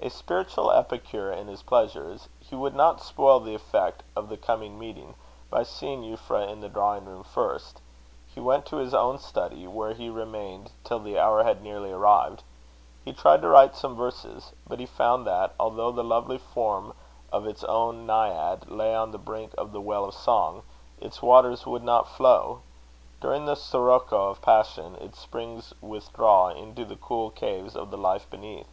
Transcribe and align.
A 0.00 0.10
spiritual 0.10 0.72
epicure 0.72 1.30
in 1.30 1.46
his 1.46 1.62
pleasures, 1.62 2.28
he 2.40 2.56
would 2.56 2.74
not 2.74 3.00
spoil 3.00 3.38
the 3.38 3.54
effect 3.54 4.02
of 4.16 4.28
the 4.28 4.36
coming 4.36 4.76
meeting, 4.76 5.14
by 5.50 5.62
seeing 5.62 6.02
Euphra 6.02 6.48
in 6.48 6.60
the 6.60 6.68
drawingroom 6.68 7.22
first: 7.24 7.80
he 8.34 8.40
went 8.40 8.66
to 8.66 8.78
his 8.78 8.92
own 8.92 9.18
study, 9.20 9.68
where 9.68 9.94
he 9.94 10.10
remained 10.10 10.72
till 10.82 10.98
the 10.98 11.16
hour 11.16 11.44
had 11.44 11.62
nearly 11.62 11.92
arrived. 11.92 12.42
He 13.04 13.12
tried 13.12 13.40
to 13.42 13.48
write 13.48 13.76
some 13.76 13.94
verses. 13.94 14.52
But 14.66 14.80
he 14.80 14.84
found 14.86 15.28
that, 15.28 15.54
although 15.60 15.92
the 15.92 16.02
lovely 16.02 16.38
form 16.38 16.92
of 17.30 17.46
its 17.46 17.62
own 17.62 18.04
Naiad 18.04 18.68
lay 18.68 18.96
on 18.96 19.12
the 19.12 19.16
brink 19.18 19.54
of 19.56 19.70
the 19.70 19.80
Well 19.80 20.06
of 20.06 20.14
Song, 20.14 20.64
its 21.00 21.22
waters 21.22 21.66
would 21.66 21.84
not 21.84 22.08
flow: 22.08 22.62
during 23.20 23.46
the 23.46 23.54
sirocco 23.54 24.26
of 24.28 24.42
passion, 24.42 24.96
its 24.96 25.20
springs 25.20 25.72
withdrew 25.80 26.48
into 26.48 26.84
the 26.84 26.96
cool 26.96 27.30
caves 27.30 27.76
of 27.76 27.92
the 27.92 27.96
Life 27.96 28.28
beneath. 28.28 28.66